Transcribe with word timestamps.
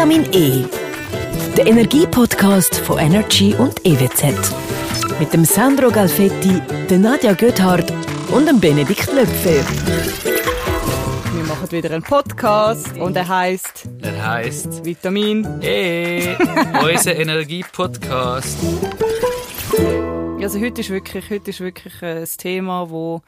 Vitamin 0.00 0.32
E. 0.32 0.64
Der 1.58 1.66
Energie-Podcast 1.66 2.76
von 2.76 2.98
Energy 2.98 3.54
und 3.54 3.84
EWZ. 3.86 4.50
Mit 5.18 5.30
dem 5.34 5.44
Sandro 5.44 5.90
Galfetti, 5.90 6.58
der 6.88 6.98
Nadja 6.98 7.34
Göthardt 7.34 7.92
und 8.30 8.48
dem 8.48 8.58
Benedikt 8.58 9.12
Löpfer. 9.12 9.62
Wir 11.34 11.44
machen 11.46 11.70
wieder 11.70 11.90
einen 11.90 12.02
Podcast 12.02 12.96
und 12.96 13.14
er 13.14 13.28
heißt 13.28 13.90
Er 14.00 14.26
heisst 14.26 14.82
Vitamin. 14.86 15.46
E, 15.60 16.34
unser 16.82 17.16
Energie-Podcast. 17.16 18.56
Also 20.40 20.60
heute 20.60 20.80
ist 20.80 20.88
wirklich, 20.88 21.28
heute 21.28 21.50
ist 21.50 21.60
wirklich 21.60 22.02
ein 22.02 22.24
Thema, 22.38 22.88
wo 22.88 23.20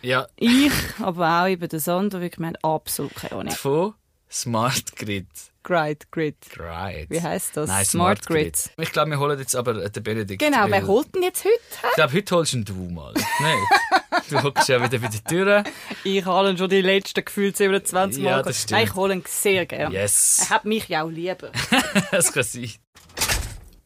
Ja, 0.00 0.26
ich, 0.36 0.72
aber 1.02 1.42
auch 1.42 1.48
eben 1.48 1.68
der 1.68 1.80
Sandro 1.80 2.22
wirklich 2.22 2.40
wir 2.40 2.46
haben 2.46 2.56
absolut 2.62 3.14
keine 3.14 3.32
Ahnung. 3.40 3.52
von 3.54 3.92
Smart 4.30 4.96
Grid. 4.96 5.26
Grid, 5.62 6.10
Grid. 6.10 6.36
Right. 6.58 7.08
Wie 7.08 7.22
heisst 7.22 7.56
das? 7.56 7.68
Nein, 7.68 7.84
Smart 7.86 8.18
Smart, 8.18 8.26
Grid. 8.26 8.44
Grids. 8.44 8.70
Ich 8.76 8.92
glaube, 8.92 9.12
wir 9.12 9.18
holen 9.18 9.38
jetzt 9.38 9.56
aber 9.56 9.88
den 9.88 10.02
Benedikt. 10.02 10.42
Genau, 10.42 10.66
wer 10.68 10.86
holt 10.86 11.14
denn 11.14 11.22
jetzt 11.22 11.44
heute? 11.44 11.54
Ich 11.88 11.94
glaube, 11.94 12.12
heute 12.12 12.36
holst 12.36 12.52
ihn 12.52 12.64
du 12.64 12.74
mal. 12.74 13.14
Nicht? 13.14 13.24
Du 14.30 14.42
hockst 14.42 14.68
ja 14.68 14.82
wieder 14.82 14.98
bei 15.00 15.08
der 15.08 15.24
Tür. 15.24 15.64
Ich 16.04 16.24
habe 16.24 16.48
ihn 16.48 16.56
schon 16.56 16.70
die 16.70 16.80
letzten 16.80 17.24
gefühlt 17.24 17.56
27 17.56 18.22
Mal. 18.22 18.30
Ja, 18.30 18.42
das 18.42 18.62
stimmt. 18.62 18.70
Nein, 18.70 18.84
ich 18.84 18.94
hole 18.94 19.14
ihn 19.14 19.24
sehr 19.26 19.66
gerne. 19.66 19.94
Yes. 19.94 20.38
Er 20.44 20.50
hat 20.50 20.64
mich 20.64 20.88
ja 20.88 21.02
auch 21.02 21.10
lieber. 21.10 21.50
das 22.10 22.32
kann 22.32 22.42
sein. 22.44 22.70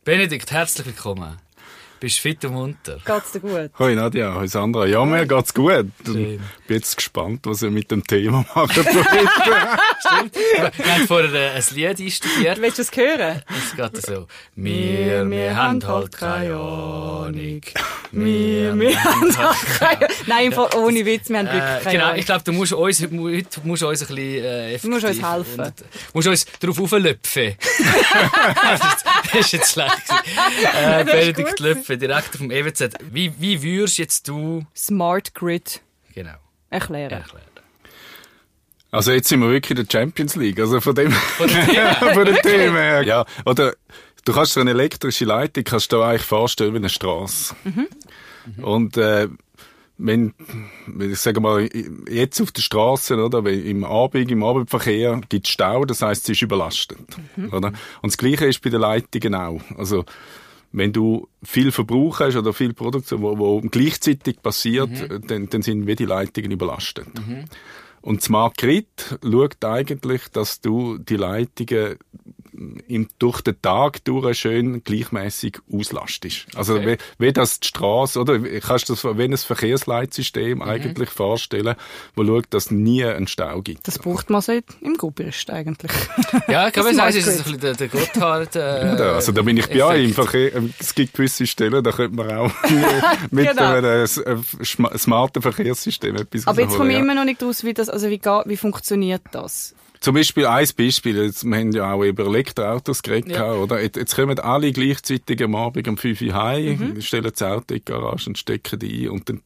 Benedikt, 0.04 0.50
herzlich 0.52 0.86
willkommen. 0.86 1.38
Bist 2.00 2.20
fit 2.20 2.44
und 2.44 2.52
munter? 2.52 2.98
Geht's 3.04 3.32
dir 3.32 3.40
gut? 3.40 3.70
Hoi 3.78 3.94
Nadja, 3.96 4.32
hoi 4.32 4.46
Sandra. 4.46 4.86
Ja, 4.86 5.04
mir 5.04 5.26
geht's 5.26 5.52
gut. 5.52 5.86
Ich 6.04 6.06
Schön. 6.06 6.40
bin 6.68 6.76
jetzt 6.76 6.96
gespannt, 6.96 7.40
was 7.44 7.62
ihr 7.62 7.70
mit 7.70 7.90
dem 7.90 8.06
Thema 8.06 8.44
macht. 8.54 8.72
Stimmt. 8.74 10.36
Wir 10.36 10.94
haben 10.94 11.06
vorher 11.08 11.32
äh, 11.34 11.50
ein 11.56 11.64
Lied 11.74 12.00
einstudiert. 12.00 12.60
Willst 12.60 12.78
du 12.78 12.82
es 12.82 12.96
hören? 12.96 13.42
Es 13.48 13.76
geht 13.76 14.06
so. 14.06 14.26
Wir, 14.54 15.28
wir 15.28 15.56
haben 15.56 15.84
halt 15.84 16.12
keine 16.16 16.54
Ahnung. 16.54 17.60
Wir, 18.12 18.78
Wir 18.78 19.04
haben 19.04 19.36
auch 19.36 19.64
keine... 19.80 20.08
Nein, 20.26 20.46
im 20.46 20.52
Fall 20.52 20.68
ohne 20.76 21.04
Witz, 21.04 21.28
wir 21.28 21.38
haben 21.38 21.46
wirklich 21.46 21.62
Äh, 21.62 21.80
keine 21.82 21.92
genau, 21.92 22.04
Ahnung. 22.06 22.18
ich 22.20 22.26
glaube, 22.26 22.44
du 22.44 22.52
musst 22.52 22.72
uns, 22.74 23.02
heute 23.02 23.60
musst 23.64 23.82
du 23.82 23.88
uns 23.88 24.02
ein 24.02 24.06
bisschen 24.06 24.44
äh, 24.44 24.74
effektiv... 24.74 24.82
Du 24.82 24.88
musst 24.90 25.04
uns 25.04 25.22
helfen. 25.32 25.60
Und, 25.64 25.84
musst 26.14 26.28
uns 26.28 26.46
darauf 26.60 26.80
auflöpfen. 26.80 27.56
das 29.32 29.40
ist 29.46 29.52
jetzt 29.52 29.72
schlecht 29.72 29.96
gewesen. 30.08 30.74
Äh, 30.74 31.04
Benedikt 31.04 31.60
Löpfe, 31.60 31.98
Direktor 31.98 32.38
vom 32.38 32.50
EWZ. 32.50 32.90
Wie, 33.10 33.32
wie 33.38 33.62
würdest 33.62 33.98
jetzt 33.98 34.28
du... 34.28 34.64
Smart 34.76 35.34
Grid 35.34 35.80
Genau, 36.14 36.34
erklären. 36.70 37.10
erklären? 37.12 37.44
Also 38.90 39.12
jetzt 39.12 39.28
sind 39.28 39.40
wir 39.40 39.50
wirklich 39.50 39.78
in 39.78 39.86
der 39.86 39.92
Champions 40.00 40.34
League. 40.34 40.58
Also 40.58 40.80
von 40.80 40.94
dem, 40.94 41.12
Von 41.12 41.46
dem 41.48 41.66
Thema. 41.66 41.94
von 42.14 42.24
dem 42.24 42.36
Thema 42.36 42.78
her. 42.80 43.02
Ja, 43.02 43.24
oder 43.44 43.74
du 44.24 44.32
kannst 44.32 44.56
dir 44.56 44.62
eine 44.62 44.70
elektrische 44.70 45.26
Leitung 45.26 45.64
kannst 45.64 45.92
du 45.92 45.96
dir 45.98 46.04
eigentlich 46.04 46.22
vorstellen 46.22 46.72
wie 46.72 46.78
eine 46.78 46.88
Straße. 46.88 47.54
Und 48.62 48.96
äh, 48.96 49.28
wenn, 49.98 50.32
ich 51.00 51.18
sage 51.18 51.40
mal, 51.40 51.68
jetzt 52.08 52.40
auf 52.40 52.52
der 52.52 52.62
Straße, 52.62 53.16
oder, 53.16 53.44
im 53.50 53.84
Abend, 53.84 54.30
im 54.30 54.44
Abendverkehr 54.44 55.20
gibt 55.28 55.46
es 55.46 55.52
Stau, 55.52 55.84
das 55.84 56.02
heißt, 56.02 56.24
sie 56.24 56.32
ist 56.32 56.42
überlastet, 56.42 56.98
oder? 57.52 57.72
Und 58.00 58.12
das 58.12 58.16
Gleiche 58.16 58.46
ist 58.46 58.62
bei 58.62 58.70
den 58.70 58.80
Leitungen 58.80 59.34
auch. 59.34 59.60
Also, 59.76 60.04
wenn 60.70 60.92
du 60.92 61.28
viel 61.42 61.72
Verbrauch 61.72 62.20
hast 62.20 62.36
oder 62.36 62.52
viel 62.52 62.74
Produktion, 62.74 63.22
wo, 63.22 63.38
wo 63.38 63.60
gleichzeitig 63.60 64.40
passiert, 64.42 64.90
dann, 65.28 65.48
dann 65.48 65.62
sind 65.62 65.86
wie 65.86 65.96
die 65.96 66.04
Leitungen 66.04 66.50
überlastet. 66.50 67.08
Und 68.00 68.22
Smart 68.22 68.56
Grid 68.56 69.18
schaut 69.22 69.64
eigentlich, 69.64 70.28
dass 70.32 70.60
du 70.60 70.98
die 70.98 71.16
Leitungen 71.16 71.96
im, 72.88 73.08
durch 73.18 73.40
den 73.40 73.60
Tag 73.62 74.04
durch 74.04 74.38
schön 74.38 74.82
gleichmäßig 74.84 75.58
auslastest. 75.72 76.46
Also 76.54 76.74
Okay. 76.74 76.98
wie, 77.18 77.26
wie 77.26 77.32
das 77.32 77.60
die 77.60 77.68
Straße, 77.68 78.20
oder 78.20 78.38
kannst 78.60 78.88
du 78.88 78.94
das 78.94 79.04
wie 79.04 79.22
ein 79.24 79.36
Verkehrsleitsystem 79.36 80.62
eigentlich 80.62 81.10
vorstellen, 81.10 81.74
wo 82.14 82.24
schaut, 82.24 82.46
dass 82.50 82.70
nie 82.70 83.04
einen 83.04 83.26
Stau 83.26 83.62
gibt. 83.62 83.86
Das 83.86 83.98
braucht 83.98 84.30
man 84.30 84.40
so 84.40 84.52
im 84.80 84.96
Gruppierst 84.96 85.50
eigentlich. 85.50 85.92
Ja, 86.48 86.66
ich 86.68 86.72
glaube, 86.72 86.94
Das 86.94 87.14
es 87.16 87.26
ist 87.26 87.28
ein 87.28 87.36
bisschen 87.44 87.60
der, 87.60 87.74
der 87.74 87.88
Gotthard... 87.88 88.56
Äh, 88.56 88.96
Ja, 88.98 89.12
also 89.14 89.32
da 89.32 89.42
bin 89.42 89.56
ich 89.56 89.66
bei 89.68 89.84
euch 89.84 90.04
im. 90.04 90.14
Verkehr. 90.14 90.62
Es 90.78 90.94
gibt 90.94 91.14
gewisse 91.14 91.46
Stellen, 91.46 91.82
da 91.82 91.92
könnte 91.92 92.16
man 92.16 92.30
auch 92.32 92.52
mit 93.30 93.48
Genau. 93.48 93.72
einem 93.72 93.84
äh, 93.84 94.04
sm- 94.04 94.96
smarten 94.98 95.42
Verkehrssystem 95.42 96.16
etwas 96.16 96.46
Aber 96.46 96.60
jetzt 96.62 96.76
komme 96.76 96.90
ich 96.90 96.96
ja. 96.96 97.02
immer 97.02 97.14
noch 97.14 97.24
nicht 97.24 97.42
raus, 97.42 97.64
wie 97.64 97.74
das, 97.74 97.88
also 97.88 98.08
wie, 98.08 98.18
geht, 98.18 98.42
wie 98.46 98.56
funktioniert 98.56 99.22
das? 99.32 99.74
Zum 100.00 100.14
Beispiel 100.14 100.46
ein 100.46 100.66
Beispiel, 100.76 101.16
jetzt, 101.24 101.44
wir 101.44 101.56
haben 101.56 101.72
ja 101.72 101.92
auch 101.92 102.02
über 102.04 102.24
Elektroautos 102.26 103.02
geredet, 103.02 103.32
Ja. 103.32 103.52
oder? 103.54 103.80
Jetzt, 103.82 103.96
jetzt 103.96 104.14
kommen 104.16 104.38
alle 104.38 104.70
gleichzeitig 104.72 105.42
am 105.42 105.54
Abend 105.56 105.88
um 105.88 105.96
5 105.96 106.20
Uhr 106.22 106.34
heim, 106.34 106.94
Mhm. 106.94 107.00
stellen 107.02 107.30
das 107.32 107.42
Auto 107.42 107.74
in 107.74 107.80
die 107.80 107.84
Garage 107.84 108.28
und 108.30 108.38
stecken 108.38 108.78
die 108.78 109.06
ein 109.06 109.10
und 109.10 109.28
dann 109.28 109.42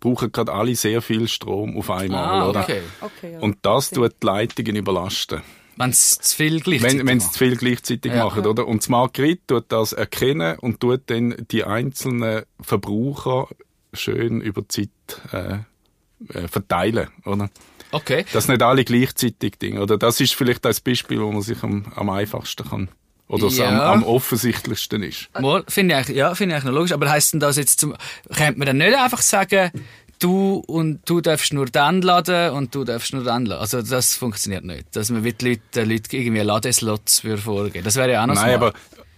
brauchen 0.00 0.30
gerade 0.30 0.52
alle 0.52 0.76
sehr 0.76 1.02
viel 1.02 1.26
Strom 1.26 1.76
auf 1.76 1.90
einmal, 1.90 2.42
Ah, 2.42 2.48
oder? 2.48 2.60
okay. 2.60 2.82
Okay, 3.00 3.32
ja. 3.32 3.40
Und 3.40 3.58
das 3.62 3.90
tut 3.90 4.12
die 4.22 4.26
Leitungen 4.26 4.76
überlasten. 4.76 5.42
Wenn 5.76 5.90
es 5.90 6.18
zu 6.18 6.36
viel 6.36 6.60
gleichzeitig 6.60 7.04
Wenn, 7.06 7.18
macht. 7.18 7.32
zu 7.32 7.38
viel 7.38 7.56
gleichzeitig 7.56 8.12
Ja. 8.12 8.24
machen, 8.24 8.46
oder? 8.46 8.66
Und 8.66 8.82
Smart 8.82 9.14
Grid 9.14 9.40
tut 9.48 9.66
das 9.68 9.92
erkennen 9.92 10.58
und 10.60 10.80
tut 10.80 11.02
dann 11.06 11.34
die 11.50 11.64
einzelnen 11.64 12.42
Verbraucher 12.60 13.48
schön 13.92 14.40
über 14.40 14.62
die 14.62 14.68
Zeit 14.68 15.32
äh, 15.32 16.38
äh, 16.38 16.48
verteilen, 16.48 17.08
oder? 17.24 17.48
Okay. 17.90 18.24
Dass 18.32 18.48
nicht 18.48 18.62
alle 18.62 18.84
gleichzeitig 18.84 19.58
Dinge, 19.58 19.80
oder? 19.82 19.96
Das 19.98 20.20
ist 20.20 20.34
vielleicht 20.34 20.64
das 20.64 20.80
Beispiel, 20.80 21.20
wo 21.20 21.30
man 21.32 21.42
sich 21.42 21.62
am, 21.62 21.86
am 21.96 22.10
einfachsten 22.10 22.68
kann. 22.68 22.88
Oder 23.28 23.46
es 23.48 23.60
am, 23.60 23.74
Ja. 23.74 23.92
am 23.92 24.04
offensichtlichsten 24.04 25.02
ist. 25.02 25.28
Mal, 25.38 25.62
finde 25.68 26.00
ich, 26.00 26.08
ja, 26.16 26.34
finde 26.34 26.56
ich 26.56 26.64
noch 26.64 26.72
logisch. 26.72 26.92
Aber 26.92 27.10
heisst 27.10 27.34
denn 27.34 27.40
das 27.40 27.56
jetzt 27.56 27.80
zum, 27.80 27.94
könnte 28.34 28.58
man 28.58 28.66
dann 28.66 28.78
nicht 28.78 28.94
einfach 28.96 29.20
sagen, 29.20 29.70
du 30.18 30.62
und 30.66 31.00
du 31.08 31.20
darfst 31.20 31.52
nur 31.52 31.66
dann 31.66 32.00
laden 32.02 32.52
und 32.52 32.74
du 32.74 32.84
darfst 32.84 33.12
nur 33.12 33.24
dann 33.24 33.44
laden? 33.46 33.60
Also, 33.60 33.82
das 33.82 34.14
funktioniert 34.16 34.64
nicht. 34.64 34.96
Dass 34.96 35.10
man 35.10 35.24
wie 35.24 35.32
die 35.34 35.48
Leute, 35.50 35.60
den 35.74 35.90
Leuten 35.90 36.16
irgendwie 36.16 36.40
Ladeslots 36.40 37.22
vorgeben. 37.42 37.84
Das 37.84 37.96
wäre 37.96 38.12
ja 38.12 38.22
auch 38.22 38.26
noch 38.26 38.34
Nein, 38.34 38.54
aber, 38.54 38.72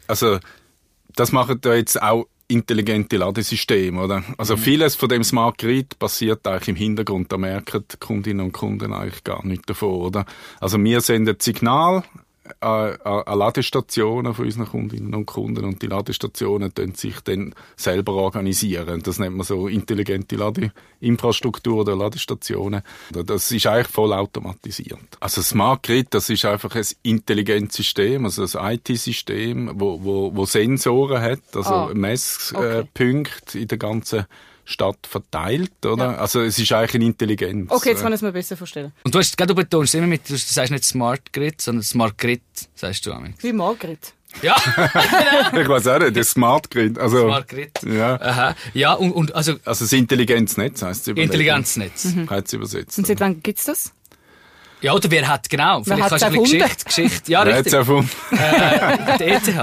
also, 0.09 0.38
das 1.14 1.30
machen 1.32 1.60
da 1.60 1.75
jetzt 1.75 2.00
auch 2.03 2.26
intelligente 2.50 3.16
Ladesysteme, 3.16 4.02
oder? 4.02 4.24
Also 4.36 4.56
vieles 4.56 4.94
von 4.96 5.08
dem 5.08 5.24
Smart 5.24 5.58
Grid 5.58 5.98
passiert 5.98 6.46
eigentlich 6.46 6.68
im 6.68 6.76
Hintergrund. 6.76 7.30
Da 7.32 7.38
merken 7.38 7.84
die 7.90 7.96
Kundinnen 7.96 8.46
und 8.46 8.52
Kunden 8.52 8.92
eigentlich 8.92 9.24
gar 9.24 9.44
nichts 9.46 9.66
davon, 9.66 10.00
oder? 10.00 10.26
Also 10.60 10.82
wir 10.82 11.00
senden 11.00 11.36
Signal 11.38 12.02
an, 12.60 12.96
an 13.04 13.22
an 13.22 13.38
Ladestationen 13.38 14.34
von 14.34 14.44
unseren 14.44 14.66
Kundinnen 14.66 15.14
und 15.14 15.26
Kunden 15.26 15.64
und 15.64 15.82
die 15.82 15.86
Ladestationen 15.86 16.74
können 16.74 16.94
sich 16.94 17.20
dann 17.20 17.54
selber 17.76 18.14
organisieren. 18.14 19.02
Das 19.02 19.18
nennt 19.18 19.36
man 19.36 19.46
so 19.46 19.68
intelligente 19.68 20.36
Ladeinfrastruktur 20.36 21.80
oder 21.80 21.96
Ladestationen. 21.96 22.82
Das 23.12 23.50
ist 23.52 23.66
eigentlich 23.66 23.88
voll 23.88 24.12
automatisiert. 24.12 24.98
Also 25.20 25.42
Smart 25.42 25.82
Grid, 25.82 26.08
das 26.10 26.30
ist 26.30 26.44
einfach 26.44 26.74
ein 26.74 26.86
intelligentes 27.02 27.76
System, 27.76 28.24
also 28.24 28.58
ein 28.58 28.74
IT-System, 28.76 29.72
wo, 29.74 30.02
wo, 30.02 30.34
wo 30.34 30.44
Sensoren 30.44 31.20
hat, 31.22 31.40
also 31.54 31.70
Ah, 31.70 31.90
Messpunkte 31.94 32.80
okay. 33.48 33.62
in 33.62 33.68
der 33.68 33.78
ganzen 33.78 34.26
Stadt 34.70 35.06
verteilt, 35.06 35.84
oder? 35.84 36.20
Also 36.20 36.42
es 36.42 36.58
ist 36.58 36.72
eigentlich 36.72 36.94
eine 36.94 37.04
Intelligenz. 37.06 37.70
Okay, 37.70 37.91
jetzt 37.91 38.00
äh, 38.00 38.03
kann 38.03 38.12
ich 38.12 38.19
es 38.19 38.22
mir 38.22 38.32
besser 38.32 38.56
vorstellen. 38.56 38.92
Und 39.03 39.14
du, 39.14 39.19
hast, 39.19 39.36
gell, 39.36 39.47
du 39.47 39.54
betonst 39.54 39.94
immer 39.97 40.06
mit, 40.06 40.28
du 40.28 40.36
sagst 40.36 40.70
nicht 40.70 40.84
Smart 40.84 41.32
Grid, 41.32 41.60
sondern 41.60 41.82
Smart 41.82 42.16
Grid, 42.16 42.42
sagst 42.75 43.04
du 43.04 43.12
einmal. 43.12 43.34
Wie 43.41 43.53
Margret. 43.53 44.14
Ja, 44.42 44.56
ich 45.60 45.69
weiß 45.69 45.88
auch 45.88 45.98
nicht, 45.98 46.16
das 46.16 46.30
Smart 46.30 46.70
Grid. 46.70 46.98
Also, 46.98 47.22
Smart 47.26 47.48
Grid. 47.48 47.72
Ja. 47.82 48.20
Aha. 48.20 48.54
Ja, 48.75 48.92
und, 48.92 49.10
und 49.10 49.34
also 49.34 49.56
also 49.64 49.84
das 49.84 49.92
Intelligenznetz 49.92 50.82
heisst 50.82 51.09
es 51.09 51.16
Intelligenznetz. 51.16 52.14
Heißt 52.30 52.47
es 52.47 52.53
übersetzt. 52.53 52.98
Und 52.98 53.09
seit 53.09 53.19
wann 53.19 53.42
gibt's 53.42 53.64
das? 53.64 53.92
Ja, 54.82 54.94
oder 54.94 55.10
wer 55.10 55.28
hat, 55.28 55.48
genau. 55.50 55.82
Vielleicht 55.82 56.08
kannst 56.08 56.22
du 56.22 56.26
ein 56.26 56.32
bisschen? 56.32 56.59
Geschichte, 56.59 56.84
Geschichte. 56.84 57.32
Ja, 57.32 57.44
Wer 57.44 57.56
richtig. 57.59 57.74
erfunden? 57.74 58.10
Äh, 58.30 59.18
die 59.18 59.24
ETH. 59.24 59.54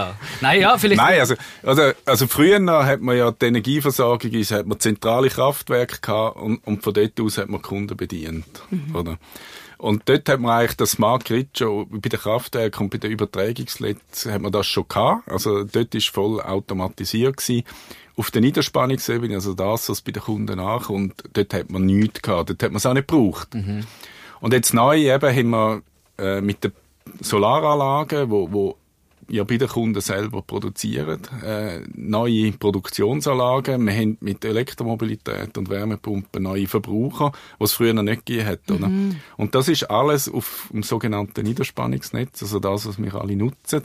Nein, 0.41 0.61
ja, 0.61 0.77
vielleicht. 0.77 1.01
Nein, 1.01 1.19
also, 1.19 1.35
also, 1.63 1.91
also 2.05 2.27
früher 2.27 2.59
noch 2.59 2.83
hat 2.83 3.01
man 3.01 3.17
ja 3.17 3.31
die 3.31 3.45
Energieversorgung, 3.47 4.31
ist, 4.31 4.51
hat 4.51 4.67
man 4.67 4.79
zentrale 4.79 5.29
Kraftwerke 5.29 5.99
gehabt 6.01 6.37
und, 6.37 6.57
und 6.67 6.83
von 6.83 6.93
dort 6.93 7.19
aus 7.19 7.37
hat 7.37 7.49
man 7.49 7.61
Kunden 7.61 7.97
bedient, 7.97 8.45
oder? 8.93 9.17
Und 9.79 10.09
dort 10.09 10.27
hat 10.27 10.39
man 10.39 10.51
eigentlich 10.59 10.77
das 10.77 10.91
Smart 10.91 11.25
Grid 11.25 11.57
schon, 11.57 11.87
bei 11.89 12.09
den 12.09 12.19
Kraftwerken 12.19 12.85
und 12.85 12.89
bei 12.89 12.97
den 12.97 13.11
Übertragungsnetzen 13.11 14.33
hat 14.33 14.41
man 14.41 14.51
das 14.51 14.65
schon 14.65 14.87
gehabt. 14.87 15.29
Also 15.29 15.63
dort 15.63 15.93
ist 15.93 16.09
voll 16.09 16.41
automatisiert 16.41 17.37
gewesen. 17.37 17.63
Auf 18.15 18.31
der 18.31 18.41
Niederspannungsebene, 18.41 19.35
also 19.35 19.53
das, 19.53 19.89
was 19.89 20.01
bei 20.01 20.11
den 20.11 20.23
Kunden 20.23 20.59
ankommt, 20.59 21.21
dort 21.33 21.53
hat 21.53 21.69
man 21.69 21.85
nichts 21.85 22.23
gehabt. 22.23 22.49
Dort 22.49 22.63
hat 22.63 22.71
man 22.71 22.77
es 22.77 22.85
auch 22.87 22.95
nicht 22.95 23.07
gebraucht. 23.07 23.49
Und 24.39 24.53
jetzt 24.53 24.73
neu 24.73 25.13
eben 25.13 25.35
haben 25.35 25.49
wir 25.49 25.81
äh, 26.17 26.41
mit 26.41 26.63
den 26.63 26.73
Solaranlagen, 27.21 28.29
wo, 28.29 28.51
wo 28.51 28.77
ja 29.29 29.43
bei 29.43 29.57
den 29.57 29.67
Kunden 29.67 30.01
selber 30.01 30.41
produzieren. 30.41 31.21
Äh, 31.43 31.81
neue 31.93 32.51
Produktionsanlagen. 32.53 33.85
Wir 33.85 33.93
haben 33.93 34.17
mit 34.21 34.45
Elektromobilität 34.45 35.57
und 35.57 35.69
Wärmepumpen 35.69 36.43
neue 36.43 36.67
Verbraucher, 36.67 37.31
was 37.59 37.71
es 37.71 37.75
früher 37.75 37.93
noch 37.93 38.03
nicht 38.03 38.25
gegeben 38.25 38.47
hat. 38.47 38.71
Oder? 38.71 38.87
Mhm. 38.87 39.17
Und 39.35 39.55
das 39.55 39.67
ist 39.67 39.83
alles 39.85 40.29
auf 40.29 40.69
dem 40.71 40.83
sogenannten 40.83 41.43
Niederspannungsnetz, 41.43 42.41
also 42.41 42.59
das, 42.59 42.87
was 42.87 43.01
wir 43.01 43.15
alle 43.15 43.35
nutzen. 43.35 43.83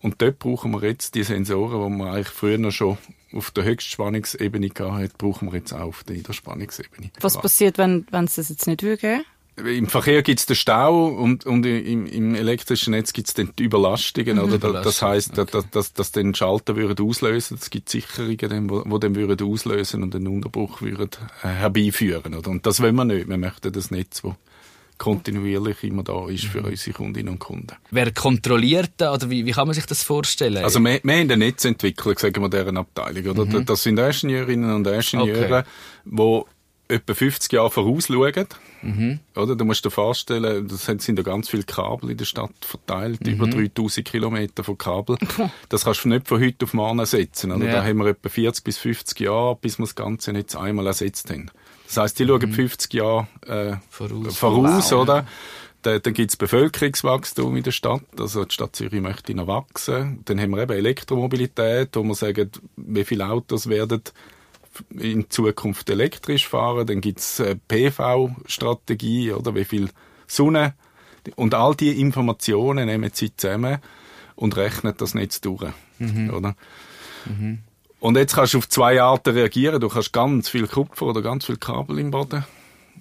Und 0.00 0.20
dort 0.20 0.38
brauchen 0.38 0.72
wir 0.72 0.82
jetzt 0.82 1.14
die 1.14 1.22
Sensoren, 1.22 1.92
die 1.92 1.98
wir 1.98 2.12
eigentlich 2.12 2.28
früher 2.28 2.58
noch 2.58 2.72
schon 2.72 2.98
auf 3.32 3.50
der 3.50 3.64
Höchstspannungsebene 3.64 4.68
gehabt 4.68 5.18
brauchen 5.18 5.50
wir 5.50 5.58
jetzt 5.58 5.72
auch 5.72 5.88
auf 5.88 6.04
der 6.04 6.16
Niederspannungsebene. 6.16 7.10
Was 7.20 7.40
passiert, 7.40 7.78
wenn, 7.78 8.06
wenn 8.10 8.26
es 8.26 8.36
das 8.36 8.48
jetzt 8.48 8.66
nicht 8.66 8.82
würde? 8.82 9.24
Im 9.56 9.86
Verkehr 9.86 10.22
gibt 10.22 10.40
es 10.40 10.46
den 10.46 10.56
Stau 10.56 11.06
und, 11.06 11.46
und 11.46 11.64
im, 11.64 12.06
im 12.06 12.34
elektrischen 12.34 12.90
Netz 12.90 13.12
gibt 13.12 13.28
es 13.28 13.34
dann 13.34 13.50
die 13.56 13.62
Überlastungen. 13.64 14.40
Oder? 14.40 14.58
Da- 14.58 14.82
Das 14.82 15.00
heisst, 15.00 15.38
okay. 15.38 15.48
dass, 15.52 15.70
dass, 15.70 15.92
dass 15.92 16.10
den 16.12 16.34
Schalter 16.34 16.74
würden 16.74 17.06
auslösen 17.08 17.56
Es 17.60 17.70
gibt 17.70 17.88
Sicherungen, 17.88 18.36
dann, 18.36 18.68
wo, 18.70 18.82
wo 18.86 18.98
den 18.98 19.14
würden 19.14 19.46
auslösen 19.48 20.02
und 20.02 20.14
einen 20.14 20.26
Unterbruch 20.26 20.82
würden, 20.82 21.08
äh, 21.44 21.48
herbeiführen. 21.48 22.34
Oder? 22.34 22.50
Und 22.50 22.66
das 22.66 22.80
wollen 22.82 22.96
wir 22.96 23.04
nicht. 23.04 23.28
Wir 23.28 23.38
möchten 23.38 23.70
das 23.72 23.92
Netz, 23.92 24.22
das 24.22 24.32
kontinuierlich 24.98 25.82
immer 25.84 26.02
da 26.02 26.28
ist 26.28 26.44
für 26.44 26.62
unsere 26.62 26.96
Kundinnen 26.96 27.32
und 27.34 27.38
Kunden. 27.38 27.74
Wer 27.90 28.12
kontrolliert 28.12 28.92
da, 28.96 29.12
oder 29.12 29.28
wie, 29.28 29.44
wie 29.44 29.50
kann 29.52 29.66
man 29.66 29.74
sich 29.74 29.86
das 29.86 30.02
vorstellen? 30.02 30.62
Also 30.64 30.78
wir, 30.80 31.00
wir 31.02 31.12
haben 31.14 31.30
einen 31.30 31.38
Netzentwickler, 31.40 32.14
sagen 32.16 32.40
wir, 32.42 32.48
deren 32.48 32.76
Abteilung. 32.76 33.38
Oder? 33.38 33.60
Das 33.62 33.82
sind 33.82 33.98
Ingenieurinnen 33.98 34.72
und 34.72 34.86
Ingenieure, 34.86 35.64
die 36.04 36.42
etwa 36.88 37.14
50 37.14 37.52
Jahre 37.52 37.70
vorausschauen. 37.70 38.46
Oder? 39.36 39.56
Du 39.56 39.64
musst 39.64 39.84
dir 39.84 39.90
vorstellen, 39.90 40.68
das 40.68 40.84
sind 40.84 41.06
ja 41.08 41.22
ganz 41.22 41.48
viele 41.48 41.62
Kabel 41.64 42.10
in 42.10 42.16
der 42.16 42.24
Stadt 42.24 42.52
verteilt, 42.60 43.26
über 43.26 43.46
3000 43.46 44.06
Kilometer 44.06 44.64
von 44.64 44.78
Kabel. 44.78 45.16
Das 45.68 45.84
kannst 45.84 46.04
du 46.04 46.08
nicht 46.08 46.28
von 46.28 46.40
heute 46.40 46.64
auf 46.64 46.74
morgen 46.74 46.98
ersetzen. 46.98 47.50
Oder? 47.52 47.66
Ja. 47.66 47.72
Da 47.74 47.84
haben 47.84 47.98
wir 47.98 48.06
etwa 48.06 48.28
40 48.28 48.64
bis 48.64 48.78
50 48.78 49.20
Jahre, 49.20 49.56
bis 49.56 49.78
wir 49.78 49.84
das 49.84 49.94
ganze 49.94 50.32
Netz 50.32 50.54
einmal 50.54 50.86
ersetzt 50.86 51.30
haben. 51.30 51.50
Das 51.86 51.96
heisst, 51.96 52.18
die 52.18 52.26
schauen 52.26 52.52
50 52.52 52.92
Jahre 52.94 53.26
äh, 53.46 53.76
Voraus. 53.90 54.36
voraus 54.36 54.92
Wow. 54.92 55.02
oder? 55.02 55.26
Da, 55.82 55.98
dann 55.98 56.14
gibt's 56.14 56.36
Bevölkerungswachstum 56.36 57.56
in 57.56 57.62
der 57.62 57.70
Stadt. 57.72 58.02
Also 58.18 58.44
die 58.44 58.54
Stadt 58.54 58.74
Zürich 58.74 59.02
möchte 59.02 59.34
noch 59.34 59.46
wachsen. 59.46 60.20
Dann 60.24 60.40
haben 60.40 60.50
wir 60.52 60.62
eben 60.62 60.72
Elektromobilität, 60.72 61.90
wo 61.94 62.02
wir 62.02 62.14
sagen, 62.14 62.50
wie 62.76 63.04
viele 63.04 63.28
Autos 63.28 63.68
werden 63.68 64.02
in 64.90 65.30
Zukunft 65.30 65.88
elektrisch 65.90 66.48
fahren. 66.48 66.86
Dann 66.86 67.00
gibt's 67.00 67.40
äh, 67.40 67.56
PV-Strategie, 67.68 69.32
oder 69.32 69.54
wie 69.54 69.64
viel 69.64 69.90
Sonne. 70.26 70.74
Und 71.36 71.54
all 71.54 71.74
diese 71.74 71.94
Informationen 71.94 72.86
nehmen 72.86 73.10
sie 73.12 73.34
zusammen 73.34 73.78
und 74.36 74.56
rechnen 74.56 74.94
das 74.96 75.14
Netz 75.14 75.40
durch. 75.40 75.72
Oder? 76.30 76.54
Und 78.00 78.16
jetzt 78.16 78.34
kannst 78.34 78.54
du 78.54 78.58
auf 78.58 78.68
zwei 78.68 79.00
Arten 79.00 79.34
reagieren. 79.34 79.80
Du 79.80 79.88
kannst 79.88 80.12
ganz 80.12 80.48
viel 80.50 80.66
Kupfer 80.66 81.06
oder 81.06 81.22
ganz 81.22 81.46
viel 81.46 81.56
Kabel 81.56 81.98
im 81.98 82.10
Boden 82.10 82.44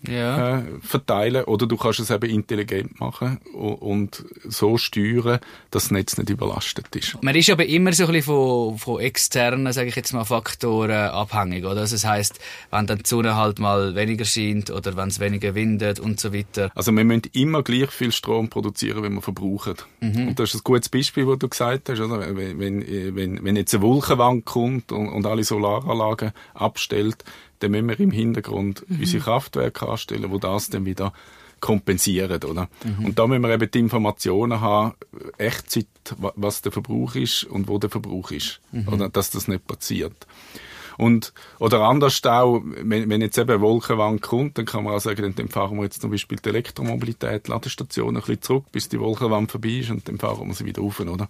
ja. 0.07 0.59
äh, 0.59 0.63
verteilen 0.81 1.45
oder 1.45 1.67
du 1.67 1.77
kannst 1.77 1.99
es 1.99 2.09
eben 2.09 2.29
intelligent 2.29 2.99
machen 2.99 3.37
und 3.53 4.25
so 4.43 4.77
steuern, 4.77 5.39
dass 5.71 5.83
das 5.83 5.91
Netz 5.91 6.17
nicht 6.17 6.29
überlastet 6.29 6.95
ist. 6.95 7.21
Man 7.21 7.35
ist 7.35 7.49
aber 7.49 7.65
immer 7.65 7.93
so 7.93 8.05
ein 8.05 8.11
bisschen 8.13 8.33
von, 8.33 8.77
von 8.77 8.99
externen, 8.99 9.71
sage 9.73 9.89
ich 9.89 9.95
jetzt 9.95 10.13
mal, 10.13 10.23
Faktoren 10.23 11.09
abhängig, 11.09 11.65
oder? 11.65 11.81
Also 11.81 11.95
das 11.95 12.05
heisst, 12.05 12.39
wenn 12.71 12.87
dann 12.87 12.99
die 12.99 13.07
Sonne 13.09 13.35
halt 13.35 13.59
mal 13.59 13.95
weniger 13.95 14.25
scheint 14.25 14.69
oder 14.71 14.95
wenn 14.95 15.09
es 15.09 15.19
weniger 15.19 15.55
windet 15.55 15.99
und 15.99 16.19
so 16.19 16.33
weiter. 16.33 16.71
Also 16.75 16.91
wir 16.91 17.03
müssen 17.03 17.23
immer 17.33 17.63
gleich 17.63 17.91
viel 17.91 18.11
Strom 18.11 18.49
produzieren, 18.49 19.03
wenn 19.03 19.13
wir 19.13 19.21
verbrauchen. 19.21 19.75
Und 20.01 20.39
das 20.39 20.53
ist 20.53 20.61
ein 20.61 20.63
gutes 20.63 20.89
Beispiel, 20.89 21.27
was 21.27 21.39
du 21.39 21.49
gesagt 21.49 21.89
hast. 21.89 21.99
Oder? 21.99 22.35
Wenn, 22.35 22.59
wenn, 22.59 23.15
wenn, 23.15 23.43
wenn 23.43 23.55
jetzt 23.55 23.73
eine 23.73 23.83
Wolkenwand 23.83 24.45
kommt 24.45 24.91
und, 24.91 25.09
und 25.09 25.25
alle 25.25 25.43
Solaranlagen 25.43 26.31
abstellt, 26.53 27.23
dann 27.63 27.71
müssen 27.71 27.87
wir 27.89 27.99
im 27.99 28.11
Hintergrund 28.11 28.85
unsere 28.89 29.23
Kraftwerke 29.23 29.87
anstellen, 29.87 30.29
wo 30.31 30.37
das 30.37 30.69
dann 30.69 30.85
wieder 30.85 31.13
kompensieren, 31.59 32.43
oder? 32.43 32.67
Und 33.05 33.17
da 33.17 33.25
müssen 33.25 33.41
wir 33.41 33.49
eben 33.53 33.71
die 33.71 33.79
Informationen 33.79 34.59
haben, 34.59 34.93
Echtzeit, 35.37 35.87
wa- 36.17 36.33
was 36.35 36.61
der 36.61 36.71
Verbrauch 36.73 37.15
ist 37.15 37.45
und 37.45 37.69
wo 37.69 37.77
der 37.79 37.89
Verbrauch 37.89 38.31
ist, 38.31 38.59
oder? 38.91 39.07
Dass 39.09 39.29
das 39.31 39.47
nicht 39.47 39.65
passiert. 39.65 40.27
Und, 40.97 41.33
oder 41.57 41.81
anders 41.85 42.21
auch, 42.25 42.61
wenn, 42.65 43.09
wenn 43.09 43.21
jetzt 43.21 43.37
eben 43.39 43.49
eine 43.49 43.61
Wolkenwand 43.61 44.21
kommt, 44.21 44.57
dann 44.59 44.65
kann 44.65 44.83
man 44.83 44.93
auch 44.93 44.99
sagen, 44.99 45.21
dann, 45.23 45.33
dann 45.35 45.47
fahren 45.49 45.77
wir 45.77 45.83
jetzt 45.85 46.01
zum 46.01 46.11
Beispiel 46.11 46.37
die 46.37 46.49
Elektromobilität, 46.49 47.47
Ladestationen 47.47 48.17
ein 48.17 48.19
bisschen 48.21 48.41
zurück, 48.43 48.65
bis 48.71 48.89
die 48.89 48.99
Wolkenwand 48.99 49.49
vorbei 49.49 49.69
ist 49.79 49.89
und 49.89 50.07
dann 50.07 50.19
fahren 50.19 50.45
wir 50.47 50.53
sie 50.53 50.65
wieder 50.65 50.81
rauf, 50.83 50.99
oder? 50.99 51.29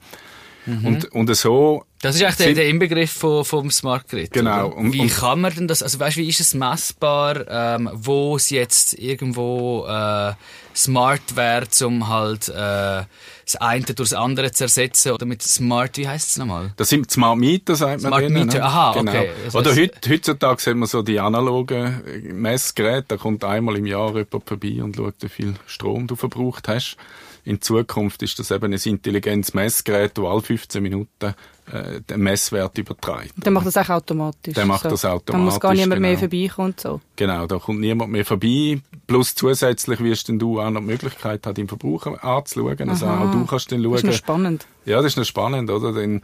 Und, 0.65 1.11
und 1.11 1.35
so 1.35 1.83
Das 2.01 2.15
ist 2.15 2.23
eigentlich 2.23 2.37
der, 2.37 2.53
der 2.53 2.67
Inbegriff 2.69 3.11
von, 3.11 3.43
vom 3.43 3.69
Smart 3.71 4.07
Grid. 4.07 4.31
Genau. 4.31 4.69
Und- 4.69 4.93
wie 4.93 5.01
und- 5.01 5.13
kann 5.13 5.41
man 5.41 5.53
denn 5.53 5.67
das, 5.67 5.83
also 5.83 5.99
weißt, 5.99 6.17
wie 6.17 6.27
ist 6.29 6.39
es 6.39 6.53
messbar, 6.53 7.45
ähm, 7.49 7.89
wo 7.93 8.35
es 8.35 8.49
jetzt 8.49 8.93
irgendwo 8.93 9.85
äh, 9.87 10.33
smart 10.75 11.35
wäre, 11.35 11.67
um 11.85 12.07
halt 12.07 12.47
äh, 12.49 13.03
das 13.45 13.55
eine 13.59 13.83
durch 13.83 14.09
das 14.09 14.13
andere 14.13 14.51
zu 14.51 14.63
ersetzen 14.63 15.11
oder 15.11 15.25
mit 15.25 15.41
Smart, 15.41 15.97
wie 15.97 16.07
heißt 16.07 16.29
es 16.29 16.37
nochmal? 16.37 16.71
Das 16.77 16.89
sind 16.89 17.11
Smart 17.11 17.37
Meter, 17.37 17.75
sagt 17.75 18.01
man 18.01 18.11
Smart 18.11 18.29
Meter, 18.29 18.57
ne? 18.59 18.63
aha, 18.63 18.93
genau. 18.93 19.11
okay. 19.11 19.29
Das 19.45 19.55
Oder 19.55 19.75
heut, 19.75 19.91
heutzutage 20.07 20.71
haben 20.71 20.79
wir 20.79 20.87
so 20.87 21.01
die 21.01 21.19
analogen 21.19 22.01
Messgeräte, 22.33 23.05
da 23.09 23.17
kommt 23.17 23.43
einmal 23.43 23.75
im 23.75 23.85
Jahr 23.85 24.15
jemand 24.15 24.47
vorbei 24.47 24.81
und 24.81 24.95
schaut, 24.95 25.15
wie 25.19 25.29
viel 25.29 25.53
Strom 25.67 26.07
du 26.07 26.15
verbraucht 26.15 26.67
hast. 26.67 26.97
In 27.45 27.61
Zukunft 27.61 28.23
ist 28.23 28.39
das 28.39 28.51
eben 28.51 28.73
ein 28.73 28.79
intelligentes 28.83 29.53
Messgerät, 29.53 30.17
das 30.17 30.25
alle 30.25 30.41
15 30.41 30.81
Minuten 30.81 31.33
äh, 31.71 32.01
den 32.01 32.21
Messwert 32.21 32.77
überträgt. 32.77 33.33
Dann 33.37 33.53
macht 33.53 33.65
das 33.65 33.77
auch 33.77 33.89
automatisch. 33.89 34.53
Der 34.53 34.65
macht 34.65 34.85
das 34.85 35.01
Dann 35.01 35.11
muss 35.11 35.21
automatisch, 35.21 35.59
gar 35.59 35.73
niemand 35.73 36.01
mehr 36.01 36.11
genau. 36.15 36.19
vorbeikommen 36.21 36.67
und 36.69 36.79
so. 36.79 37.01
Genau, 37.15 37.47
da 37.47 37.57
kommt 37.57 37.79
niemand 37.79 38.11
mehr 38.11 38.25
vorbei. 38.25 38.81
Plus 39.07 39.35
zusätzlich 39.35 39.99
wirst 39.99 40.29
denn 40.29 40.39
du 40.39 40.61
auch 40.61 40.69
noch 40.69 40.81
die 40.81 40.87
Möglichkeit 40.87 41.45
haben, 41.45 41.53
den 41.55 41.67
Verbraucher 41.67 42.23
anzuschauen. 42.23 42.89
Also 42.89 43.05
Aha. 43.05 43.25
auch 43.25 43.31
du 43.31 43.45
kannst 43.45 43.71
dann 43.71 43.83
Das 43.83 43.91
ist 43.93 44.03
noch 44.03 44.11
schauen. 44.11 44.17
spannend. 44.17 44.67
Ja, 44.85 44.97
das 44.97 45.07
ist 45.07 45.17
noch 45.17 45.25
spannend, 45.25 45.69
oder? 45.69 45.93
Dann 45.93 46.21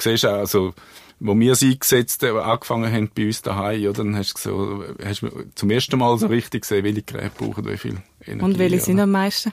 siehst 0.00 0.24
du 0.24 0.28
auch, 0.28 0.38
also, 0.38 0.74
wo 1.20 1.38
wir 1.38 1.52
es 1.52 1.62
eingesetzt 1.62 2.22
haben, 2.22 2.38
angefangen 2.38 2.92
haben 2.92 3.10
bei 3.14 3.26
uns 3.26 3.42
daheim, 3.42 3.82
oder? 3.82 3.92
Dann 4.04 4.16
hast 4.16 4.34
du 4.34 4.40
so, 4.50 4.84
hast 5.04 5.22
du 5.22 5.28
zum 5.54 5.70
ersten 5.70 5.98
Mal 5.98 6.16
so 6.18 6.26
richtig 6.26 6.62
gesehen, 6.62 6.84
welche 6.84 7.02
Geräte 7.02 7.32
brauchen 7.36 7.66
wie 7.66 7.76
viel 7.76 7.96
Energie. 8.26 8.44
Und 8.44 8.58
welche 8.58 8.80
sind 8.80 9.00
am 9.00 9.10
meisten? 9.10 9.52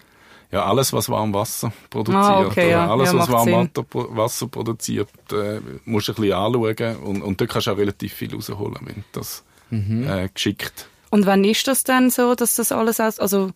Ja, 0.54 0.66
alles, 0.66 0.94
was 0.94 1.10
warm 1.10 1.34
Wasser 1.34 1.74
produziert. 1.90 2.24
Ah, 2.24 2.46
okay, 2.46 2.70
ja. 2.70 2.88
Alles, 2.88 3.12
Ja, 3.12 3.18
was 3.18 3.30
warm. 3.32 3.52
Wasser 3.52 3.84
pro- 3.84 4.16
Wasser 4.16 4.48
produziert, 4.48 5.10
äh, 5.32 5.60
musst 5.86 6.08
du 6.08 6.12
ein 6.12 6.16
bisschen 6.16 6.34
anschauen. 6.34 6.96
Und, 6.98 7.22
und 7.24 7.42
dort 7.42 7.50
kannst 7.50 7.68
du 7.68 7.72
auch 7.72 7.78
relativ 7.78 8.14
viel 8.14 8.34
rausholen, 8.34 8.78
wenn 8.82 8.96
du 8.98 9.04
das 9.14 9.44
Mhm. 9.72 10.08
äh, 10.08 10.30
geschickt 10.32 10.88
Und 11.10 11.26
wann 11.26 11.44
ist 11.44 11.68
das 11.68 11.84
dann 11.84 12.12
so, 12.12 12.36
dass 12.36 12.56
das 12.56 12.72
alles 12.72 13.00
aus, 13.00 13.20
also 13.20 13.50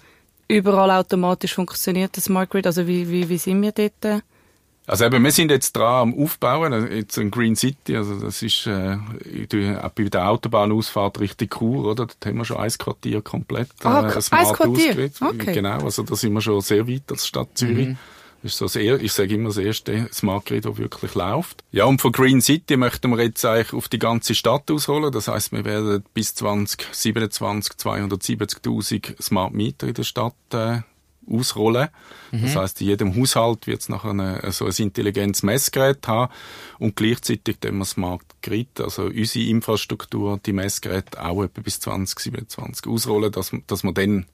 überall 0.48 0.90
automatisch 0.92 1.54
funktioniert, 1.54 2.18
das 2.18 2.24
Smart 2.26 2.50
Grid? 2.50 2.66
Also 2.66 2.88
wie, 2.88 3.08
wie, 3.10 3.30
wie 3.30 3.38
sind 3.38 3.62
wir 3.62 3.72
dort? 3.74 4.24
Also 4.88 5.04
eben, 5.06 5.22
wir 5.24 5.32
sind 5.32 5.52
jetzt 5.52 5.74
dran 5.76 6.14
am 6.14 6.24
Aufbauen, 6.24 6.72
also 6.72 6.88
jetzt 6.88 7.18
in 7.18 7.30
Green 7.30 7.56
City, 7.58 7.98
also 7.98 8.20
das 8.22 8.42
ist 8.42 8.66
äh, 8.68 8.96
auch 9.84 9.90
bei 9.90 10.04
der 10.06 10.30
Autobahnausfahrt 10.30 11.20
Richtung 11.20 11.50
Chur, 11.50 11.84
oder? 11.86 12.06
Dort 12.08 12.18
haben 12.26 12.38
wir 12.38 12.46
schon 12.46 12.58
ein 12.58 12.72
Quartier 12.72 13.22
komplett 13.22 13.68
äh, 13.84 13.88
Ah, 13.88 14.00
ein 14.04 14.22
smart 14.22 14.54
Quartier? 14.56 15.10
Okay. 15.20 15.54
Genau, 15.54 15.84
also 15.84 16.04
da 16.04 16.16
sind 16.16 16.32
wir 16.34 16.42
schon 16.42 16.62
sehr 16.62 16.88
weit 16.88 17.04
als 17.12 17.28
Stadt 17.28 17.50
Zürich. 17.56 17.98
Das 18.44 18.52
ist 18.54 18.60
so 18.60 18.66
das 18.66 18.76
er- 18.78 19.02
ich 19.02 19.12
sage 19.12 19.34
immer 19.36 19.50
das 19.50 19.58
erste 19.58 20.08
Smart 20.14 20.46
Grid, 20.46 20.64
das 20.64 20.78
wirklich 20.78 21.16
läuft. 21.16 21.64
Ja, 21.72 21.84
und 21.86 22.00
von 22.00 22.12
Green 22.14 22.40
City 22.40 22.78
möchten 22.78 23.10
wir 23.12 23.22
jetzt 23.24 23.44
eigentlich 23.44 23.74
auf 23.74 23.90
die 23.90 24.00
ganze 24.00 24.36
Stadt 24.36 24.70
ausholen. 24.72 25.12
Das 25.12 25.28
heißt, 25.28 25.52
wir 25.52 25.66
werden 25.66 26.04
bis 26.14 26.34
2027 26.36 27.74
270.000 27.74 29.22
Smart 29.22 29.54
Meter 29.54 29.88
in 29.88 29.94
der 29.96 30.04
Stadt 30.04 30.36
äh, 30.54 30.80
ausrollen. 31.30 31.90
Das 32.32 32.56
heißt, 32.56 32.82
in 32.82 32.88
jedem 32.88 33.16
Haushalt 33.16 33.68
wird 33.68 33.82
es 33.82 33.90
nachher 33.90 34.12
eine, 34.12 34.52
so 34.52 34.66
ein 34.66 34.74
intelligentes 34.78 35.44
Messgerät 35.44 36.08
haben 36.08 36.32
und 36.80 36.96
gleichzeitig 36.96 37.58
dann 37.60 37.84
Smart 37.86 38.24
Grid, 38.42 38.80
also 38.80 39.04
unsere 39.04 39.46
Infrastruktur, 39.46 40.40
die 40.46 40.54
Messgeräte 40.54 41.24
auch 41.24 41.44
etwa 41.44 41.62
bis 41.62 41.80
2027 41.80 42.88
ausrollen, 42.88 43.32
dass, 43.32 43.52
dass 43.68 43.84
wir 43.84 43.94
dann 43.94 44.26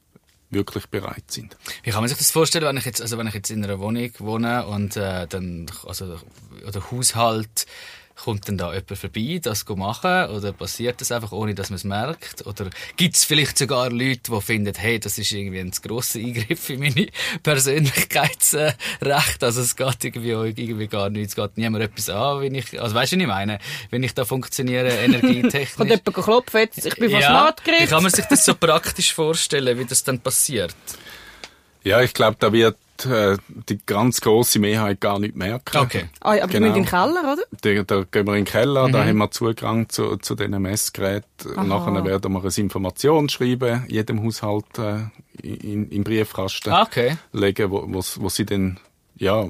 wirklich 0.50 0.88
bereit 0.88 1.30
sind. 1.30 1.58
Wie 1.84 1.92
kann 1.92 2.02
man 2.02 2.10
sich 2.10 2.18
das 2.18 2.32
vorstellen, 2.32 2.66
wenn 2.66 2.78
ich 2.78 2.86
jetzt, 2.86 3.02
also 3.02 3.18
wenn 3.18 3.28
ich 3.28 3.34
jetzt 3.34 3.50
in 3.50 3.64
einer 3.64 3.80
Wohnung 3.80 4.12
wohne 4.20 4.66
und 4.68 4.96
äh, 4.96 5.28
dann, 5.28 5.66
also, 5.86 6.20
oder 6.68 6.92
Haushalt, 6.92 7.66
kommt 8.16 8.48
dann 8.48 8.58
da 8.58 8.74
jemand 8.74 8.98
vorbei, 8.98 9.40
das 9.42 9.66
zu 9.66 9.76
machen? 9.76 10.30
Oder 10.30 10.54
passiert 10.54 11.02
das 11.02 11.12
einfach, 11.12 11.32
ohne 11.32 11.56
dass 11.56 11.70
man 11.70 11.76
es 11.76 11.84
merkt? 11.84 12.46
Oder 12.46 12.70
gibt 12.96 13.16
es 13.16 13.24
vielleicht 13.24 13.58
sogar 13.58 13.90
Leute, 13.90 14.32
die 14.32 14.42
finden, 14.42 14.74
hey, 14.76 15.00
das 15.00 15.18
ist 15.18 15.32
irgendwie 15.32 15.60
ein 15.60 15.72
grosser 15.72 16.20
Eingriff 16.20 16.70
in 16.70 16.80
meine 16.80 17.08
Persönlichkeitsrechte, 17.44 19.46
also 19.46 19.62
es 19.62 19.76
geht 19.76 20.04
irgendwie, 20.04 20.32
irgendwie 20.32 20.88
gar 20.88 21.10
nichts, 21.10 21.34
es 21.34 21.36
geht 21.36 21.58
niemand 21.58 21.84
etwas 21.84 22.10
an, 22.10 22.42
wenn 22.42 22.56
ich, 22.56 22.80
also 22.80 22.96
weißt 22.96 23.14
du, 23.14 23.18
was 23.18 23.22
ich 23.22 23.28
meine? 23.28 23.60
Wenn 23.90 24.04
ich 24.04 24.14
da 24.14 24.26
funktioniere, 24.26 24.90
energietechnisch. 24.90 25.76
Kommt 25.76 25.90
jemand 25.90 26.14
klopfen, 26.14 26.60
jetzt, 26.60 26.86
ich 26.86 26.96
bin 26.96 27.10
von 27.10 27.20
ja, 27.20 27.28
Smart 27.28 27.66
wie 27.66 27.72
Grid. 27.72 27.90
kann 27.90 28.04
man 28.04 28.12
sich 28.12 28.26
das 28.26 28.46
so 28.46 28.56
praktisch 28.56 29.14
vorstellen, 29.14 29.78
wie 29.78 29.86
das 29.86 30.04
dann 30.04 30.20
passiert? 30.20 30.76
Ja, 31.84 32.02
ich 32.02 32.14
glaube, 32.14 32.38
da 32.40 32.54
wird 32.54 32.78
äh, 33.06 33.38
die 33.70 33.80
ganz 33.86 34.22
grosse 34.22 34.60
Mehrheit 34.60 35.02
gar 35.02 35.20
nicht 35.20 35.36
merken. 35.36 35.78
Okay. 35.78 36.06
Ah, 36.22 36.32
aber 36.32 36.48
Genau. 36.48 36.68
müssen 36.68 36.78
in 36.78 36.84
den 36.84 36.86
Keller, 36.86 37.34
oder? 37.34 37.44
Da, 37.62 37.84
da 37.84 38.04
gehen 38.10 38.28
wir 38.28 38.34
in 38.36 38.46
den 38.46 38.52
Keller, 38.52 38.88
Mhm. 38.88 38.92
da 38.92 39.06
haben 39.06 39.18
wir 39.18 39.32
Zugang 39.32 39.90
zu, 39.90 40.18
zu 40.18 40.36
diesen 40.36 40.62
Messgeräten. 40.62 41.58
Aha. 41.58 41.64
Nachher 41.64 42.06
werden 42.06 42.32
wir 42.34 42.44
ein 42.44 42.52
Informationsschreiben 42.56 43.86
jedem 43.88 44.24
Haushalt 44.24 44.66
äh, 44.78 45.02
in, 45.42 45.90
in 45.90 46.04
Briefkasten 46.04 46.70
Ah, 46.72 46.84
okay. 46.84 47.18
legen, 47.32 47.72
wo, 47.72 47.84
wo, 47.88 48.02
wo 48.18 48.30
sie 48.30 48.46
dann 48.46 48.80
ja, 49.18 49.48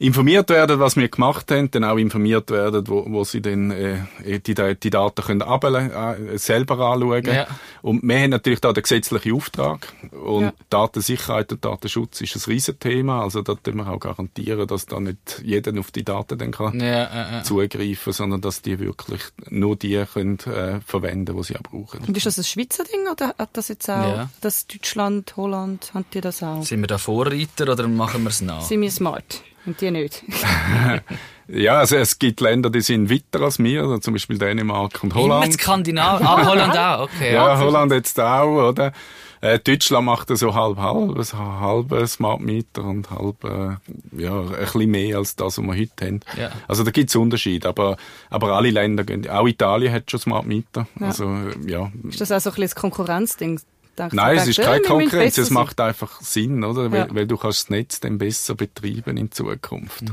informiert 0.00 0.48
werden, 0.48 0.80
was 0.80 0.96
wir 0.96 1.08
gemacht 1.08 1.50
haben, 1.52 1.70
dann 1.70 1.84
auch 1.84 1.98
informiert 1.98 2.50
werden, 2.50 2.88
wo, 2.88 3.04
wo 3.06 3.22
sie 3.24 3.42
dann 3.42 3.70
äh, 3.70 3.98
die, 4.40 4.54
die 4.54 4.90
Daten 4.90 5.22
können 5.22 5.42
abele, 5.42 6.16
äh, 6.32 6.38
selber 6.38 6.78
anschauen 6.80 7.24
Ja. 7.26 7.46
Und 7.82 8.02
wir 8.02 8.18
haben 8.18 8.30
natürlich 8.30 8.60
da 8.62 8.72
den 8.72 8.82
gesetzlichen 8.82 9.34
Auftrag 9.34 9.92
und 10.10 10.40
Ja. 10.44 10.52
Datensicherheit 10.70 11.52
und 11.52 11.62
Datenschutz 11.64 12.22
ist 12.22 12.34
ein 12.34 12.42
Riesenthema, 12.50 13.22
also 13.22 13.42
da 13.42 13.54
tun 13.54 13.76
wir 13.76 13.88
auch 13.88 14.00
garantieren, 14.00 14.66
dass 14.66 14.86
da 14.86 14.98
nicht 15.00 15.42
jeder 15.44 15.78
auf 15.78 15.90
die 15.90 16.02
Daten 16.02 16.38
dann 16.38 16.50
kann 16.50 16.80
Ja, 16.80 17.04
äh, 17.36 17.40
äh. 17.40 17.42
zugreifen, 17.42 18.12
sondern 18.14 18.40
dass 18.40 18.62
die 18.62 18.78
wirklich 18.80 19.20
nur 19.50 19.76
die 19.76 20.02
können 20.10 20.38
äh, 20.46 20.80
verwenden, 20.80 21.36
die 21.36 21.42
sie 21.44 21.56
auch 21.56 21.62
brauchen. 21.62 22.00
Und 22.06 22.16
ist 22.16 22.24
das 22.24 22.38
ein 22.38 22.44
Schweizer 22.44 22.84
Ding 22.84 23.06
oder 23.12 23.34
hat 23.38 23.50
das 23.52 23.68
jetzt 23.68 23.88
auch, 23.90 24.00
Ja. 24.16 24.30
das 24.40 24.66
Deutschland, 24.66 25.36
Holland, 25.36 25.90
haben 25.92 26.06
die 26.14 26.22
das 26.22 26.42
auch? 26.42 26.62
Sind 26.62 26.80
wir 26.80 26.86
da 26.88 26.96
Vorreiter 26.96 27.70
oder 27.70 27.86
machen 27.86 28.22
wir 28.22 28.30
es 28.30 28.40
nach? 28.40 28.62
Sind 28.62 28.80
wir 28.80 28.90
smart? 28.90 29.42
Und 29.66 29.80
die 29.80 29.90
nicht? 29.90 30.24
Ja, 31.52 31.78
also 31.78 31.96
es 31.96 32.18
gibt 32.18 32.40
Länder, 32.40 32.70
die 32.70 32.80
sind 32.80 33.10
weiter 33.10 33.44
als 33.44 33.58
wir, 33.58 33.82
also 33.82 33.98
zum 33.98 34.14
Beispiel 34.14 34.38
Dänemark 34.38 35.02
und 35.02 35.12
Immer 35.12 35.22
Holland. 35.22 35.52
Skandinavien. 35.54 36.26
Ah, 36.26 36.46
Holland 36.46 36.78
auch, 36.78 37.00
okay. 37.02 37.34
Ja, 37.34 37.58
Holland 37.58 37.90
jetzt 37.90 38.20
auch, 38.20 38.68
oder? 38.68 38.92
Äh, 39.40 39.58
Deutschland 39.58 40.04
macht 40.04 40.36
so 40.36 40.54
halb 40.54 40.76
halb, 40.76 41.16
also 41.16 41.38
halb 41.38 42.08
Smart 42.08 42.40
Meter 42.40 42.84
und 42.84 43.10
halb, 43.10 43.42
äh, 43.44 44.22
ja, 44.22 44.38
ein 44.38 44.48
bisschen 44.48 44.90
mehr 44.90 45.16
als 45.16 45.34
das, 45.34 45.58
was 45.58 45.64
wir 45.64 45.76
heute 45.76 46.06
haben. 46.06 46.20
Ja. 46.38 46.50
Also 46.68 46.84
da 46.84 46.90
gibt's 46.90 47.16
Unterschiede, 47.16 47.68
aber, 47.68 47.96
aber 48.28 48.52
alle 48.52 48.70
Länder 48.70 49.02
gehen, 49.02 49.28
auch 49.28 49.48
Italien 49.48 49.92
hat 49.92 50.10
schon 50.10 50.20
Smart 50.20 50.46
Meter. 50.46 50.86
Also, 51.00 51.24
äh, 51.24 51.70
ja. 51.70 51.90
Ist 52.08 52.20
das 52.20 52.30
auch 52.30 52.40
so 52.40 52.50
ein 52.50 52.56
bisschen 52.56 52.76
ein 52.76 52.80
Konkurrenzding? 52.80 53.60
Du- 54.08 54.16
Nein, 54.16 54.38
es 54.38 54.48
ist 54.48 54.58
keine 54.60 54.80
Konkurrenz, 54.82 55.36
es 55.38 55.48
sein? 55.48 55.54
macht 55.54 55.80
einfach 55.80 56.20
Sinn, 56.20 56.64
oder? 56.64 56.90
Weil, 56.90 56.98
Ja. 57.00 57.14
weil 57.14 57.26
du 57.26 57.36
kannst 57.36 57.62
das 57.64 57.70
Netz 57.70 58.00
dann 58.00 58.18
besser 58.18 58.54
betreiben 58.54 59.16
in 59.16 59.30
Zukunft. 59.30 60.04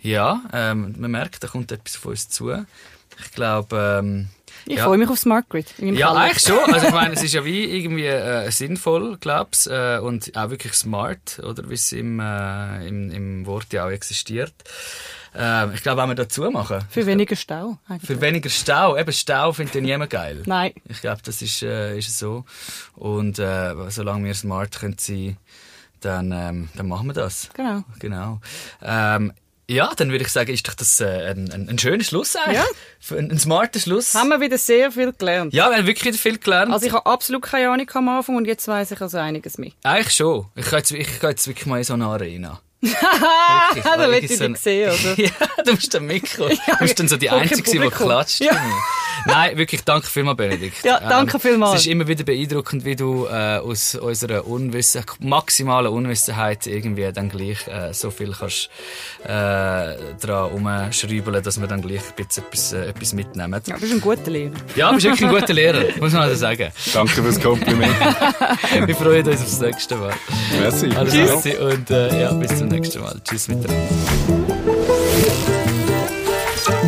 Ja, 0.00 0.40
ähm, 0.52 0.94
man 0.98 1.10
merkt, 1.10 1.42
da 1.42 1.48
kommt 1.48 1.72
etwas 1.72 1.96
auf 1.96 2.06
uns 2.06 2.28
zu. 2.28 2.50
Ich 3.24 3.30
glaube, 3.32 3.98
ähm, 4.00 4.28
Ich 4.66 4.76
ja. 4.78 4.84
freue 4.84 4.98
mich 4.98 5.08
auf 5.08 5.18
Smart 5.18 5.48
Grid. 5.48 5.66
Ja, 5.78 5.86
Keller. 6.08 6.16
eigentlich 6.16 6.42
schon. 6.42 6.72
Also 6.74 6.86
ich 6.88 6.92
meine, 6.92 7.14
es 7.14 7.22
ist 7.22 7.34
ja 7.34 7.44
wie 7.44 7.64
irgendwie 7.64 8.06
äh, 8.06 8.50
sinnvoll, 8.50 9.16
glaub's, 9.18 9.66
äh, 9.66 9.98
und 10.02 10.36
auch 10.36 10.50
wirklich 10.50 10.74
smart, 10.74 11.40
oder 11.44 11.68
wie 11.68 11.74
es 11.74 11.92
im, 11.92 12.20
äh, 12.20 12.86
im, 12.86 13.10
im 13.10 13.46
Wort 13.46 13.72
ja 13.72 13.86
auch 13.86 13.90
existiert. 13.90 14.54
Äh, 15.34 15.74
ich 15.74 15.82
glaube, 15.82 16.02
wenn 16.02 16.08
wir 16.10 16.14
dazu 16.14 16.42
machen, 16.50 16.80
Für 16.90 17.06
weniger 17.06 17.36
Stau. 17.36 17.78
eigentlich. 17.88 18.06
für 18.06 18.20
weniger 18.20 18.50
Stau, 18.50 18.96
eben 18.96 19.12
Stau 19.12 19.52
findet 19.52 19.74
ja 19.76 19.80
niemand 19.80 20.10
geil. 20.10 20.42
Nein. 20.46 20.72
Ich 20.88 21.00
glaube, 21.00 21.22
das 21.24 21.40
ist, 21.42 21.62
äh, 21.62 21.96
ist 21.98 22.18
so. 22.18 22.44
Und 22.94 23.38
äh, 23.38 23.74
solange 23.88 24.26
wir 24.26 24.34
smart 24.34 24.78
können 24.78 24.96
sein, 24.98 25.36
dann, 26.00 26.32
ähm, 26.32 26.68
dann 26.74 26.88
machen 26.88 27.06
wir 27.06 27.14
das. 27.14 27.48
Genau. 27.54 27.82
Genau. 27.98 28.40
Ähm, 28.82 29.32
ja, 29.70 29.90
dann 29.96 30.10
würde 30.10 30.24
ich 30.24 30.30
sagen, 30.30 30.52
ist 30.52 30.66
doch 30.68 30.74
das 30.74 31.00
äh, 31.00 31.30
ein, 31.30 31.50
ein, 31.50 31.68
ein 31.68 31.78
schöner 31.78 32.04
Schluss 32.04 32.36
eigentlich. 32.36 32.58
Ja. 33.08 33.16
Ein, 33.16 33.30
ein 33.30 33.38
smarter 33.38 33.78
Schluss. 33.78 34.12
Haben 34.14 34.28
wir 34.28 34.40
wieder 34.40 34.58
sehr 34.58 34.90
viel 34.92 35.12
gelernt. 35.12 35.54
ja, 35.54 35.70
wir 35.70 35.78
haben 35.78 35.86
wirklich 35.86 36.20
viel 36.20 36.36
gelernt. 36.38 36.72
Also 36.72 36.84
ich 36.86 36.92
habe 36.92 37.06
absolut 37.06 37.42
keine 37.42 37.70
Ahnung 37.70 37.88
am 37.94 38.08
Anfang 38.08 38.36
und 38.36 38.46
jetzt 38.46 38.66
weiß 38.68 38.90
ich 38.90 39.00
also 39.00 39.18
einiges 39.18 39.56
mehr. 39.58 39.70
Eigentlich 39.84 40.14
schon. 40.14 40.46
Ich 40.56 40.68
gehe 40.68 40.78
jetzt, 40.78 40.90
ich 40.90 41.20
gehe 41.20 41.30
jetzt 41.30 41.46
wirklich 41.46 41.64
mal 41.66 41.78
in 41.78 41.84
so 41.84 41.94
eine 41.94 42.06
Arena. 42.06 42.60
Wirklich, 42.82 43.84
da 43.84 44.10
will 44.10 44.24
ich 44.24 44.36
so 44.36 44.48
dich 44.48 44.56
sehen, 44.58 44.90
oder? 44.90 45.14
ja, 45.20 45.30
du 45.64 45.72
musst 45.72 45.94
dann 45.94 46.04
mitkommen. 46.04 46.58
Du 46.66 46.76
bist 46.78 46.98
dann 46.98 47.08
so 47.08 47.16
die 47.16 47.30
Einzige, 47.30 47.70
die 47.70 47.88
klatscht. 47.90 48.40
Ja. 48.40 48.56
Nein, 49.26 49.56
wirklich, 49.56 49.84
danke 49.84 50.06
vielmals, 50.06 50.36
Benedikt. 50.36 50.84
Ja, 50.84 51.00
danke 51.00 51.38
vielmals. 51.38 51.74
Es 51.74 51.80
ist 51.82 51.86
immer 51.86 52.06
wieder 52.06 52.24
beeindruckend, 52.24 52.84
wie 52.84 52.96
du 52.96 53.26
äh, 53.26 53.58
aus 53.58 53.94
unserer 53.94 54.46
Unwissen, 54.46 55.04
maximalen 55.20 55.92
Unwissenheit 55.92 56.66
irgendwie 56.66 57.10
dann 57.12 57.28
gleich 57.28 57.66
äh, 57.68 57.92
so 57.92 58.10
viel 58.10 58.32
kannst 58.32 58.70
äh, 59.24 59.28
dran 60.20 60.52
umschreiben, 60.52 61.42
dass 61.42 61.60
wir 61.60 61.66
dann 61.66 61.82
gleich 61.82 62.00
ein 62.00 62.26
bisschen 62.26 62.44
etwas, 62.44 62.72
äh, 62.72 62.86
etwas 62.86 63.12
mitnehmen. 63.12 63.60
Ja, 63.66 63.74
du 63.74 63.80
bist 63.80 63.92
ein 63.92 64.00
guter 64.00 64.30
Lehrer. 64.30 64.52
Ja, 64.76 64.88
du 64.88 64.94
bist 64.94 65.06
wirklich 65.06 65.28
ein 65.28 65.34
guter 65.34 65.52
Lehrer, 65.52 65.84
muss 66.00 66.12
man 66.12 66.22
also 66.22 66.36
sagen. 66.36 66.70
Danke 66.92 67.22
fürs 67.22 67.40
Kompliment. 67.40 67.94
Wir 68.86 68.96
freuen 68.96 69.26
uns 69.26 69.40
aufs 69.40 69.60
nächste 69.60 69.96
Mal. 69.96 70.12
Merci. 70.60 70.90
Alles. 70.96 71.42
Gute 71.42 71.60
und 71.60 71.90
äh, 71.90 72.22
ja, 72.22 72.32
bis 72.32 72.58
zum 72.58 72.68
nächsten 72.68 73.00
Mal. 73.00 73.20
Tschüss 73.24 73.48
miteinander. 73.48 73.88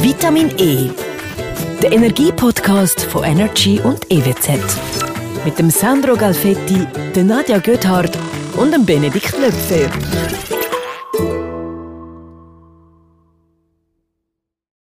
Vitamin 0.00 0.50
E. 0.59 1.13
Der 1.85 1.93
Energiepodcast 1.93 3.03
von 3.03 3.25
Energy 3.25 3.79
und 3.79 4.11
EWZ. 4.11 4.53
Mit 5.45 5.59
dem 5.59 5.69
Sandro 5.69 6.17
Galfetti, 6.17 6.87
der 7.14 7.25
Nadja 7.25 7.59
Göthardt 7.59 8.19
und 8.57 8.73
dem 8.73 8.87
Benedikt 8.87 9.38
Löpfer. 9.38 9.91